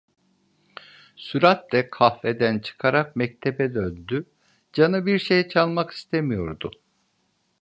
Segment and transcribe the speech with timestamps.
[1.15, 4.25] Süratle kahveden çıkarak mektebe döndü,
[4.73, 6.71] canı bir şey çalmak istemiyordu.